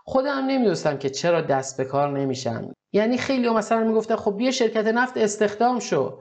[0.06, 2.74] خودم نمی‌دونستم که چرا دست به کار نمیشم.
[2.94, 6.20] یعنی خیلی مثلا می‌گفتن خب بیا شرکت نفت استخدام شو.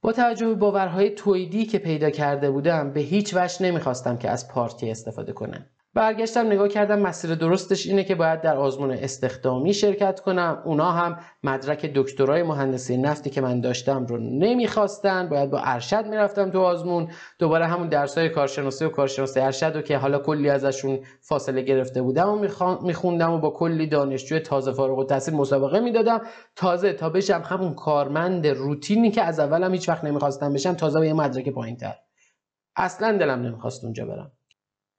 [0.00, 4.48] با توجه به باورهای تویدی که پیدا کرده بودم به هیچ وجه نمی‌خواستم که از
[4.48, 5.66] پارتی استفاده کنم.
[5.94, 10.62] برگشتم نگاه کردم مسیر درستش اینه که باید در آزمون استخدامی شرکت کنم.
[10.64, 15.28] اونا هم مدرک دکترای مهندسی نفتی که من داشتم رو نمی‌خواستن.
[15.28, 17.08] باید با ارشد می‌رفتم تو آزمون.
[17.38, 22.28] دوباره همون درسای کارشناسی و کارشناسی ارشد و که حالا کلی ازشون فاصله گرفته بودم
[22.28, 22.46] و
[22.82, 26.20] میخوندم و با کلی دانشجوی تازه فارغ التحصیل مسابقه می‌دادم.
[26.56, 31.04] تازه تا بشم همون کارمند روتینی که از اولم هیچ وقت نمی‌خواستم بشم تازه با
[31.04, 31.94] یه مدرک پایینتر.
[32.76, 34.32] اصلا دلم نمی‌خواست اونجا برم.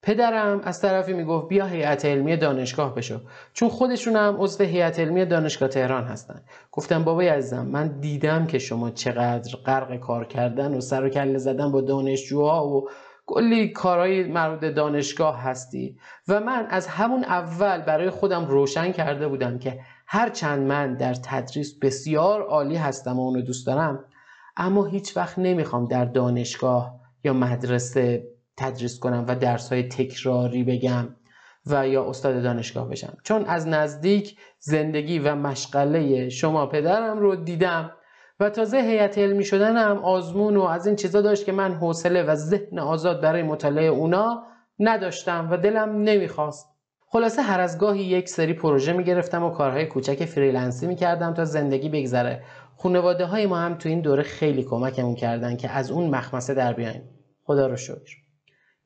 [0.01, 3.19] پدرم از طرفی می‌گفت بیا هیئت علمی دانشگاه بشو.
[3.53, 6.41] چون خودشون هم عضو هیئت علمی دانشگاه تهران هستن.
[6.71, 11.37] گفتم بابای عزیزم من دیدم که شما چقدر غرق کار کردن و سر و کله
[11.37, 12.89] زدن با دانشجوها و
[13.25, 15.97] کلی کارهای مربوط دانشگاه هستی.
[16.27, 21.79] و من از همون اول برای خودم روشن کرده بودم که هرچند من در تدریس
[21.81, 24.05] بسیار عالی هستم و اونو دوست دارم
[24.57, 28.23] اما هیچ وقت نمی‌خوام در دانشگاه یا مدرسه
[28.59, 31.07] تدریس کنم و درس های تکراری بگم
[31.65, 33.17] و یا استاد دانشگاه بشم.
[33.23, 37.91] چون از نزدیک زندگی و مشغله شما پدرم رو دیدم
[38.39, 42.35] و تازه هیئت علمی شدنم آزمون و از این چیزا داشت که من حوصله و
[42.35, 44.43] ذهن آزاد برای مطالعه اونا
[44.79, 46.69] نداشتم و دلم نمی‌خواست.
[47.11, 51.45] خلاصه هر از گاهی یک سری پروژه می‌گرفتم و کارهای کوچک freelance ی می‌کردم تا
[51.45, 52.43] زندگی بگذره.
[52.77, 56.73] خانواده های ما هم تو این دوره خیلی کمکمون کردن که از اون مخمسه در
[56.73, 57.01] بیایم.
[57.43, 58.28] خدا رو شکر.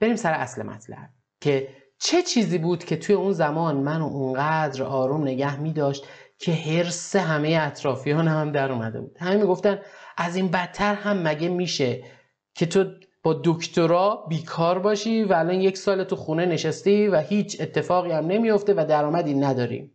[0.04, 1.10] بریم سر اصل مطلب.
[1.42, 1.68] که
[2.00, 6.06] چه چیزی بود که توی اون زمان منو اونقدر آروم نگه می داشت
[6.40, 9.80] که حرص همه اطرافیان هم در اومده بود؟ همه می‌گفتن
[10.18, 12.04] از این بدتر هم مگه میشه
[12.56, 12.86] که تو
[13.24, 18.26] با دکترا بیکار باشی و الان یک سال تو خونه نشستی و هیچ اتفاقی هم
[18.26, 19.92] نمیفته و درآمدی نداریم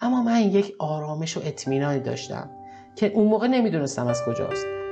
[0.00, 2.50] اما من یک آرامش و اطمینانی داشتم
[2.96, 4.83] که اون موقع نمی‌دونستم از کجاست.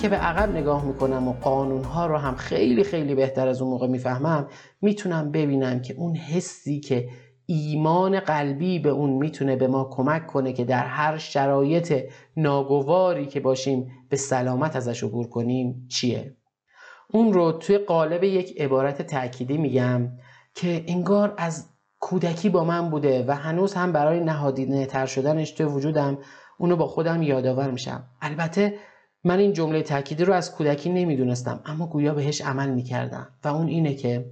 [0.00, 3.70] که به عقب نگاه می‌کنم و قانون ها رو هم خیلی خیلی بهتر از اون
[3.70, 4.46] موقع می‌فهمم
[4.82, 7.08] می‌تونم ببینم که اون حسی که
[7.46, 12.04] ایمان قلبی به اون می‌تونه به ما کمک کنه که در هر شرایط
[12.36, 16.36] ناگواری که باشیم به سلامت ازش عبور کنیم چیه؟
[17.12, 20.08] اون رو توی قالب یک عبارت تأکیدی میگم
[20.54, 21.68] که انگار از
[22.00, 26.18] کودکی با من بوده و هنوز هم برای نهادینه تر شدنش توی وجودم
[26.58, 28.04] اونو با خودم یادآور میشم.
[28.22, 28.74] البته
[29.24, 33.68] من این جمله تأکیدی رو از کودکی نمی‌دونستم اما گویا بهش عمل می‌کردم و اون
[33.68, 34.24] اینه که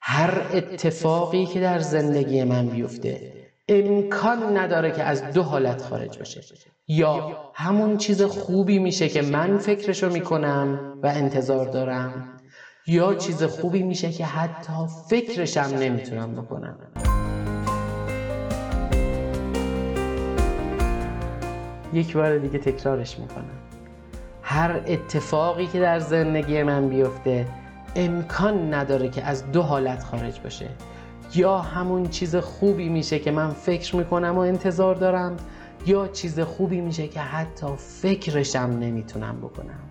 [0.00, 3.32] هر اتفاقی که در زندگی من بیفته
[3.68, 6.40] امکان نداره که از دو حالت خارج بشه.
[6.88, 12.38] یا همون چیز خوبی میشه که من فکرشو می‌کنم و انتظار دارم
[12.86, 14.72] یا چیز خوبی میشه که حتی
[15.10, 16.78] فکرشم نمی‌تونم بکنم.
[21.92, 23.57] یک بار دیگه تکرارش می‌کنم.
[24.50, 27.46] هر اتفاقی که در زندگی من بیفته
[27.96, 30.68] امکان نداره که از دو حالت خارج باشه.
[31.34, 35.36] یا همون چیز خوبی میشه که من فکر می‌کنم و انتظار دارم
[35.86, 39.87] یا چیز خوبی میشه که حتی فکرشم نمی‌تونم بکنم.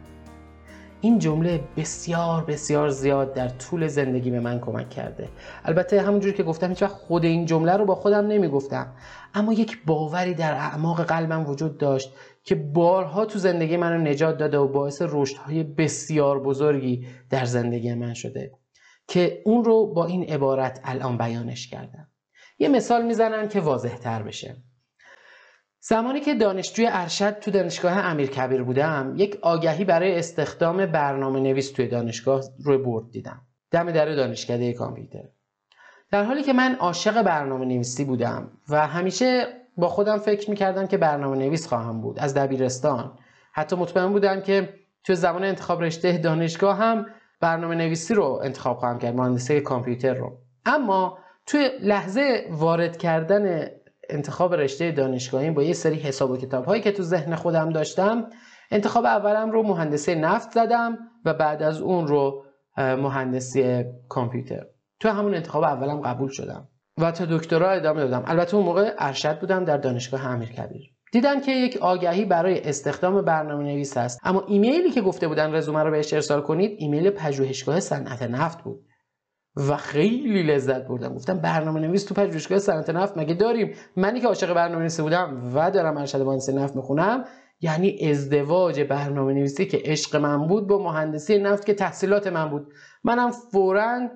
[1.01, 5.29] این جمله بسیار بسیار زیاد در طول زندگی به من کمک کرده.
[5.65, 8.93] البته همونجور که گفتم هیچ خود این جمله رو با خودم نمی‌گفتم.
[9.33, 14.57] اما یک باوری در اعماق قلبم وجود داشت که بارها تو زندگی من نجات داده
[14.57, 18.51] و باعث رشدهای بسیار بزرگی در زندگی من شده
[19.07, 22.07] که اون رو با این عبارت الان بیانش کردم.
[22.59, 24.55] یه مثال می‌زنم که واضح تر بشه.
[25.89, 31.71] زمانی که دانشجوی ارشد تو دانشگاه امیر کبیر بودم یک آگهی برای استخدام برنامه نویس
[31.71, 33.41] توی دانشگاه روی برد دیدم.
[33.71, 35.23] دم در دانشکده کامپیوتر.
[36.11, 39.47] در حالی که من عاشق برنامه نویسی بودم و همیشه
[39.77, 43.17] با خودم فکر می‌کردم که برنامه نویس خواهم بود از دبیرستان.
[43.53, 44.73] حتی مطمئن بودم که
[45.03, 47.05] تو زمان انتخاب رشته دانشگاه هم
[47.39, 50.37] برنامه نویسی رو انتخاب خواهم کرد مهندسی کامپیوتر رو.
[50.65, 53.67] اما توی لحظه وارد کردن
[54.09, 58.29] انتخاب رشته دانشگاهی با یه سری حساب و کتاب هایی که تو ذهن خودم داشتم
[58.71, 62.43] انتخاب اولم رو مهندسی نفت زدم و بعد از اون رو
[62.77, 64.63] مهندسی کامپیوتر.
[64.99, 66.67] تو همون انتخاب اولم قبول شدم
[66.97, 68.23] و تا دکترا ادامه دادم.
[68.27, 73.63] البته اون موقع ارشد بودم در دانشگاه امیرکبیر دیدن که یک آگهی برای استخدام برنامه
[73.63, 74.19] نویس است.
[74.23, 78.86] اما ایمیلی که گفته بودن رزومه رو بهش ارسال کنید ایمیل پژوهشگاه صنعت نفت بود.
[79.69, 81.13] و خیلی لذت بردم.
[81.13, 85.51] گفتم برنامه نویس تو پژوهشگاه صنعت نفت مگه داریم؟ منی که عاشق برنامه نویسی بودم
[85.55, 87.23] و دارم ارشد مهندسی نفت می‌خونم
[87.61, 92.67] یعنی ازدواج برنامه نویسی که عشق من بود با مهندسی نفت که تحصیلات من بود.
[93.03, 94.07] منم فوراً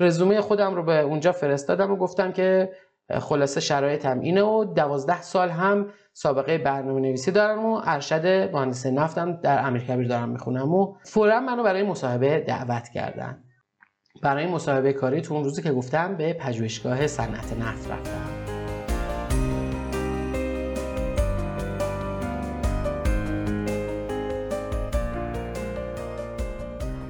[0.00, 2.72] رزومه خودم رو به اونجا فرستادم و گفتم که
[3.18, 9.32] خلاصه شرایطم اینه و دوازده سال هم سابقه برنامه نویسی دارم و ارشد مهندسی نفتم
[9.32, 13.44] در امیرکبیر دارم می‌خونم و فورا منو برای مصاحبه دعوت کردن.
[14.22, 18.50] برای مصاحبه کاری تو اون روزی که گفتم به پژوهشگاه صنعت نفت رفتم.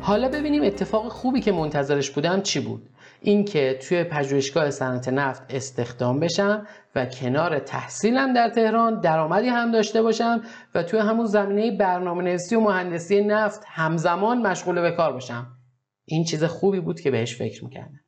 [0.00, 2.88] حالا ببینیم اتفاق خوبی که منتظرش بودم چی بود.
[3.20, 10.02] اینکه توی پژوهشگاه صنعت نفت استخدام بشم و کنار تحصیلم در تهران درآمدی هم داشته
[10.02, 10.40] باشم
[10.74, 15.46] و توی همون زمینه برنامه نویسی و مهندسی نفت همزمان مشغول به کار باشم.
[16.10, 18.00] این چیز خوبی بود که بهش فکر می‌کردم.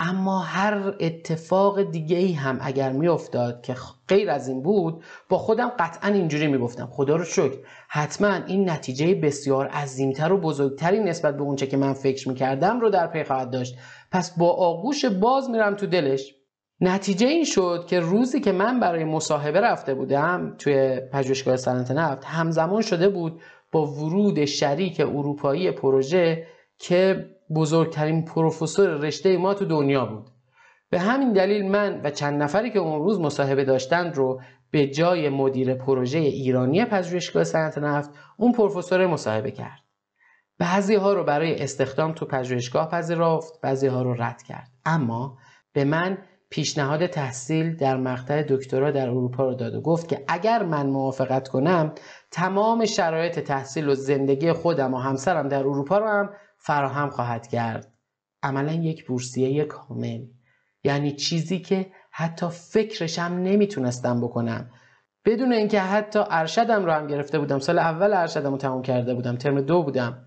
[0.00, 3.74] اما هر اتفاق دیگه ای هم اگر میافتاد که
[4.08, 6.88] غیر از این بود با خودم قطعا اینجوری می‌گفتم.
[6.92, 7.58] خدا رو شکر.
[7.88, 12.90] حتما این نتیجه بسیار عظیمتر و بزرگتری نسبت به اونچه که من فکر می‌کردم رو
[12.90, 13.76] در پی خواهد داشت.
[14.12, 16.34] پس با آغوش باز میرم تو دلش.
[16.80, 22.24] نتیجه این شد که روزی که من برای مصاحبه رفته بودم توی پژوهشگاه صنعت نفت
[22.24, 23.40] همزمان شده بود
[23.72, 26.46] با ورود شریک اروپایی پروژه
[26.78, 30.26] که بزرگترین پروفسور رشته ما تو دنیا بود.
[30.90, 35.28] به همین دلیل من و چند نفری که اون روز مصاحبه داشتند رو به جای
[35.28, 39.80] مدیر پروژه ایرانی پژوهشگاه صنعت نفت اون پروفسور مصاحبه کرد.
[40.58, 44.68] بعضی ها رو برای استخدام تو پژوهشگاه پذیرفت بعضی ها رو رد کرد.
[44.84, 45.38] اما
[45.72, 46.18] به من
[46.50, 51.48] پیشنهاد تحصیل در مقطع دکترا در اروپا رو داد و گفت که اگر من موافقت
[51.48, 51.92] کنم
[52.30, 56.30] تمام شرایط تحصیل و زندگی خودم و همسرم در اروپا رو هم
[56.66, 57.92] فراهم خواهد کرد.
[58.42, 60.20] عملا یک بورسیه کامل
[60.84, 64.70] یعنی چیزی که حتی فکرشم نمی‌تونستم بکنم.
[65.24, 67.58] بدون اینکه حتی ارشدم رو هم گرفته بودم.
[67.58, 69.36] سال اول ارشدم رو تمام کرده بودم.
[69.36, 70.26] ترم دو بودم.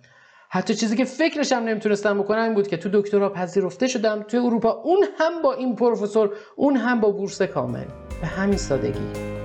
[0.49, 4.23] حتی چیزی که فکرشم نمی‌تونستم بکنم این بود که تو دکترا پذیرفته شدم.
[4.23, 7.85] تو اروپا اون هم با این پروفسور اون هم با بورس کامل.
[8.21, 9.36] به همین سادگی.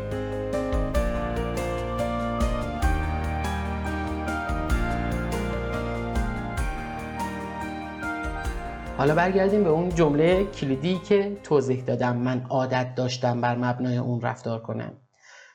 [9.03, 12.17] حالا برگردیم به اون جمله کلیدی که توضیح دادم.
[12.17, 14.93] من عادت داشتم بر مبنای اون رفتار کنم.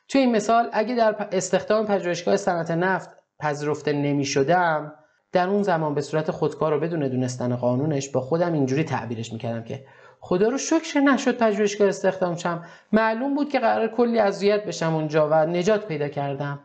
[0.08, 4.94] توی این مثال اگه در استخدام پژوهشگاه صنعت نفت پذیرفته نمی شدم
[5.32, 9.64] در اون زمان به صورت خودکار و بدون دونستن قانونش با خودم اینجوری تعبیرش می‌کردم
[9.64, 9.86] که
[10.20, 12.64] خدا رو شکر نشد پژوهشگاه استخدام شم.
[12.92, 16.60] معلوم بود که قرار کلی اذیت بشم اونجا و نجات پیدا کردم.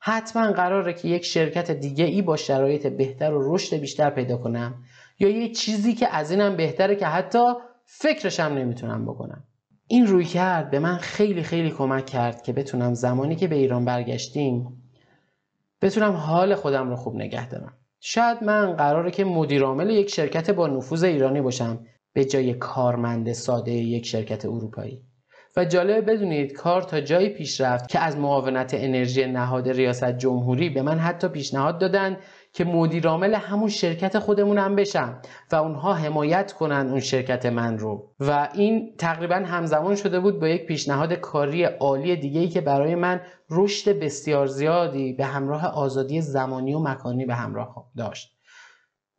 [0.00, 4.74] حتما قراره که یک شرکت دیگه ای با شرایط بهتر و رشد بیشتر پیدا کنم.
[5.18, 7.44] یا یه چیزی که از اینم بهتره که حتی
[7.84, 9.44] فکرشم نمی‌تونم بکنم.
[9.88, 13.84] این روی کرد به من خیلی خیلی کمک کرد که بتونم زمانی که به ایران
[13.84, 14.82] برگشتیم
[15.82, 17.72] بتونم حال خودم رو خوب نگه دارم.
[18.00, 23.72] شاید من قراره که مدیرعامل یک شرکت با نفوذ ایرانی باشم به جای کارمند ساده
[23.72, 25.02] یک شرکت اروپایی.
[25.56, 30.70] و جالب بدونید کار تا جایی پیش رفت که از معاونت انرژی نهاد ریاست جمهوری
[30.70, 32.16] به من حتی پیشنهاد دادن
[32.56, 35.20] که مدیرعامل همون شرکت خودمونم بشم
[35.52, 38.10] و اونها حمایت کنن اون شرکت من رو.
[38.20, 42.94] و این تقریبا همزمان شده بود با یک پیشنهاد کاری عالی دیگه ای که برای
[42.94, 48.36] من رشد بسیار زیادی به همراه آزادی زمانی و مکانی به همراه داشت.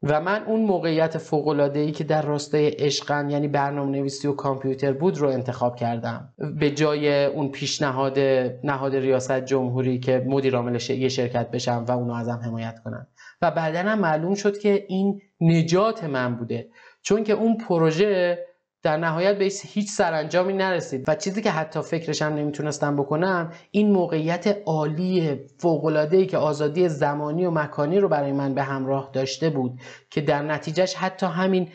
[0.04, 4.94] و من اون موقعیت فوقلاده ای که در راستای عشقن یعنی برنامه نویسی و کامپیوتر
[4.94, 6.34] بود رو انتخاب کردم.
[6.60, 8.20] به جای اون پیشنهاد
[8.64, 13.08] نهاد ریاست جمهوری که مدیر عامل یه شرکت بشم و اونو ازم حمایت کنن.
[13.42, 16.70] و بعدا هم معلوم شد که این نجات من بوده.
[17.02, 18.40] چون که اون پروژه
[18.84, 21.06] در نهایت به هیچ سرانجامی نرسید.
[21.08, 27.52] و چیزی که حتی فکرشم نمی‌تونستم بکنم این موقعیت عالی فوق‌العاده‌ای که آزادی زمانی و
[27.52, 29.80] مکانی رو برای من به همراه داشته بود
[30.12, 31.70] که در نتیجهش حتی همین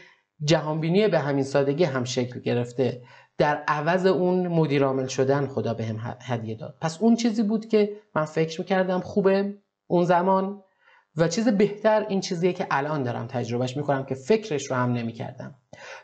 [0.45, 3.03] جهانبینی به همین سادگی هم شکل گرفته.
[3.39, 6.77] در عوض اون مدیرعامل شدن خدا به هم هدیه داد.
[6.81, 9.55] پس اون چیزی بود که من فکر می‌کردم خوبه
[9.87, 10.63] اون زمان.
[11.17, 15.55] و چیز بهتر این چیزیه که الان دارم تجربهش می‌کنم که فکرش رو هم نمی‌کردم.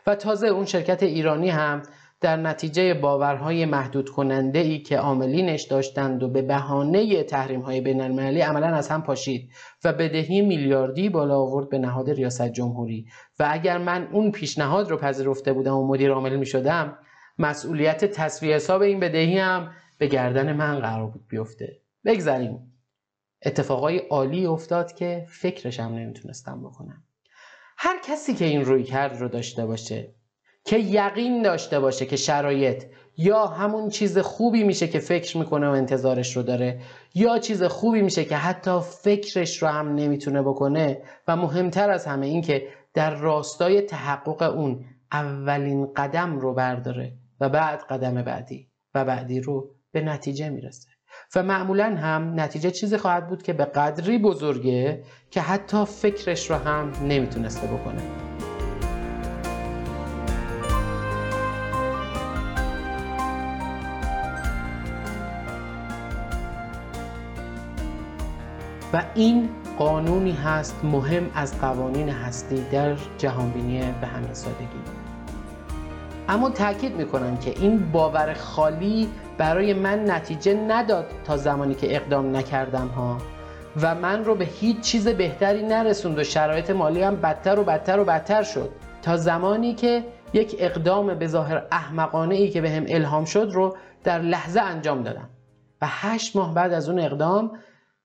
[0.07, 1.81] و تازه اون شرکت ایرانی هم
[2.21, 8.01] در نتیجه باورهای محدود کننده ای که عاملینش داشتند و به بهانه تحریم های بین
[8.01, 9.51] المللی عملا از هم پاشید
[9.83, 13.05] و بدهی میلیاردی بالا آورد به نهاد ریاست جمهوری.
[13.39, 16.97] و اگر من اون پیشنهاد رو پذیرفته بودم و مدیر عامل می شدم
[17.39, 21.79] مسئولیت تصویه حساب این بدهی هم به گردن من قرار بود بیفته.
[22.05, 22.68] بگذاریم
[23.45, 27.03] اتفاقای عالی افتاد که فکرشم نمی‌تونستم بکنم.
[27.77, 30.13] هر کسی که این روی کرد رو داشته باشه
[30.65, 32.83] که یقین داشته باشه که شرایط
[33.17, 36.81] یا همون چیز خوبی میشه که فکر می‌کنه و انتظارش رو داره
[37.15, 42.25] یا چیز خوبی میشه که حتی فکرش رو هم نمی‌تونه بکنه و مهمتر از همه
[42.25, 49.05] این که در راستای تحقق اون اولین قدم رو برداره و بعد قدم بعدی و
[49.05, 50.88] بعدی رو به نتیجه می‌رسه.
[51.35, 56.55] و معمولا هم نتیجه چیزی خواهد بود که به قدری بزرگه که حتی فکرش رو
[56.55, 58.01] هم نمی‌تونسته بکنه.
[68.93, 75.08] و این قانونی هست مهم از قوانین هستی در جهانبینی به همین سادگی.
[76.29, 82.35] اما تاکید می‌کنم که این باور خالی برای من نتیجه نداد تا زمانی که اقدام
[82.35, 83.17] نکردم ها.
[83.81, 87.99] و من رو به هیچ چیز بهتری نرسوند و شرایط مالی هم بدتر و بدتر
[87.99, 88.69] و بدتر شد.
[89.01, 90.03] تا زمانی که
[90.33, 95.03] یک اقدام به ظاهر احمقانه ای که به هم الهام شد رو در لحظه انجام
[95.03, 95.29] دادم.
[95.81, 97.51] و هشت ماه بعد از اون اقدام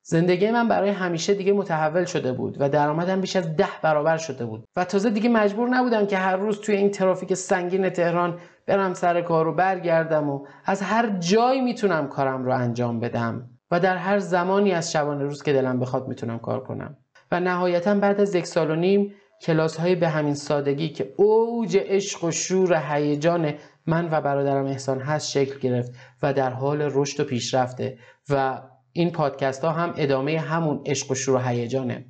[0.06, 4.44] زندگی من برای همیشه دیگه متحول شده بود و درآمدم بیش از ده برابر شده
[4.44, 4.64] بود.
[4.76, 9.22] و تازه دیگه مجبور نبودم که هر روز توی این ترافیک سنگین تهران برم سر
[9.22, 13.50] کار و برگردم و از هر جایی می‌تونم کارم رو انجام بدم.
[13.70, 16.96] و در هر زمانی از شبانه روز که دلم بخواد می‌تونم کار کنم.
[17.32, 21.78] و نهایتا بعد از یک سال و نیم کلاس های به همین سادگی که اوج
[21.80, 23.54] عشق و شور هیجان
[23.86, 25.92] من و برادرم احسان هست شکل گرفت
[26.22, 27.98] و در حال رشد و پیشرفته
[28.30, 28.62] و
[28.96, 32.04] این پادکست ها هم ادامه همون عشق و شور هیجانه.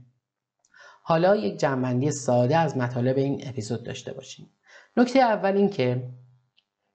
[1.02, 4.50] حالا یک جنبندی ساده از مطالب این اپیزود داشته باشیم.
[4.96, 6.02] نکته اول این که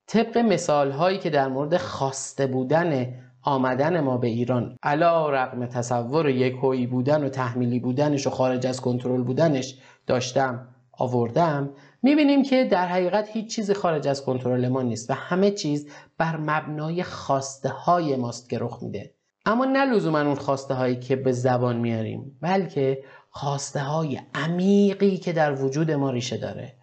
[0.07, 6.29] طبق مثال هایی که در مورد خواسته بودن آمدن ما به ایران علا رقم تصور
[6.29, 9.77] یک هویی بودن و تحمیلی بودنش و خارج از کنترل بودنش
[10.07, 11.69] داشتم آوردم
[12.01, 16.37] می‌بینیم که در حقیقت هیچ چیزی خارج از کنترل ما نیست و همه چیز بر
[16.37, 19.18] مبنای خواسته های ماست که رخ میده.
[19.49, 25.33] اما نه لزوما اون خواسته هایی که به زبان میاریم بلکه خواسته های عمیقی که
[25.33, 26.75] در وجود ما ریشه داره.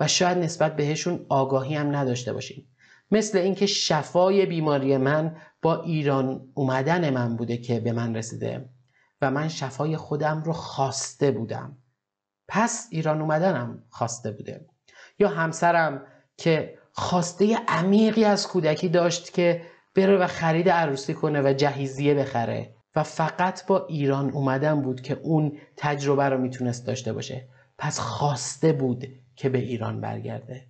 [0.00, 2.66] و شاید نسبت بهشون آگاهی هم نداشته باشیم.
[3.10, 8.68] مثل اینکه شفای بیماری من با ایران اومدن من بوده که به من رسیده
[9.22, 11.76] و من شفای خودم رو خواسته بودم.
[12.48, 14.66] پس ایران اومدنم خواسته بوده.
[15.18, 16.02] یا همسرم
[16.36, 19.62] که خواسته عمیقی از کودکی داشت که
[19.94, 22.74] بره و خرید عروسی کنه و جهیزیه بخره.
[22.96, 27.48] و فقط با ایران اومدن بود که اون تجربه رو می‌تونست داشته باشه.
[27.78, 30.66] پس خواسته بود که به ایران برگرده.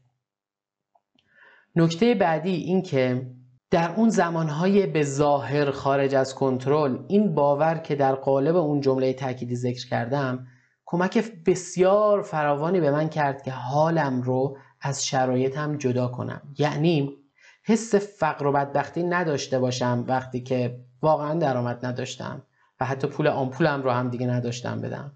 [1.77, 3.31] نکته بعدی این که
[3.71, 9.13] در اون زمانهای به ظاهر خارج از کنترل این باور که در قالب اون جمله
[9.13, 10.47] تأکیدی ذکر کردم
[10.87, 16.43] کمک بسیار فراوانی به من کرد که حالم رو از شرایطم جدا کنم.
[16.59, 17.20] یعنی
[17.63, 22.43] حس فقر و بدبختی نداشته باشم وقتی که واقعا درآمد نداشتم
[22.81, 25.13] و حتی پول آمپولم رو هم دیگه نداشتم بدم.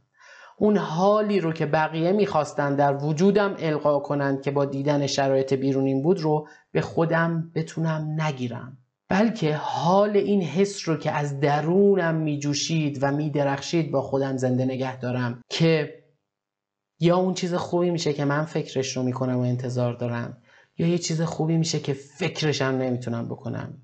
[0.57, 6.03] اون حالی رو که بقیه می‌خواستن در وجودم القا کنند که با دیدن شرایط بیرونین
[6.03, 8.78] بود رو به خودم بتونم نگیرم.
[9.09, 14.99] بلکه حال این حس رو که از درونم میجوشید و میدرخشید با خودم زنده نگه
[14.99, 15.95] دارم که
[17.01, 20.36] یا اون چیز خوبی میشه که من فکرش رو می‌کنم و انتظار دارم
[20.78, 23.74] یا یه چیز خوبی میشه که فکرشم نمی‌تونم بکنم.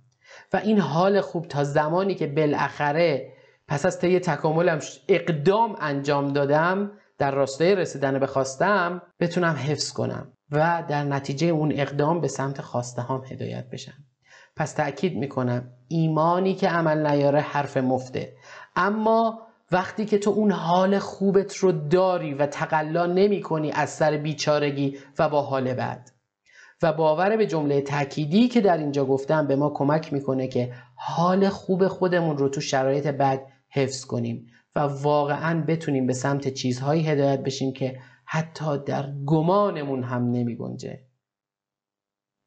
[0.52, 3.32] و این حال خوب تا زمانی که بالاخره
[3.68, 4.78] پس از طی تکاملم
[5.08, 11.72] اقدام انجام دادم در راستای رسیدن به خواستم بتونم حفظ کنم و در نتیجه اون
[11.72, 14.04] اقدام به سمت خواسته هم هدایت بشم.
[14.56, 18.32] پس تأکید می‌کنم ایمانی که عمل نیاره حرف مفته.
[18.76, 19.40] اما
[19.72, 24.98] وقتی که تو اون حال خوبت رو داری و تقلا نمی کنی از سر بیچارگی
[25.18, 26.09] و با حال بد
[26.82, 31.48] و باور به جمله تأکیدی که در اینجا گفتم به ما کمک می‌کنه که حال
[31.48, 37.42] خوب خودمون رو تو شرایط بد حفظ کنیم و واقعا بتونیم به سمت چیزهایی هدایت
[37.42, 41.00] بشیم که حتی در گمانمون هم نمی گنجه.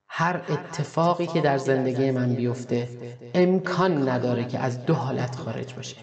[0.08, 2.90] هر اتفاقی که در زندگی من بیفته
[3.34, 5.96] امکان نداره که از دو حالت خارج باشه.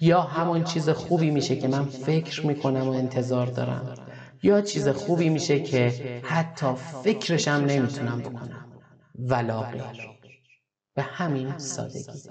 [0.00, 4.05] یا همون چیز خوبی میشه که من فکر می‌کنم و انتظار دارم.
[4.42, 8.68] یا چیز خوبی میشه که حتی فکرشم نمی‌تونم بکنم.
[9.14, 10.10] ولا غیر
[10.96, 12.22] به همین سادگی.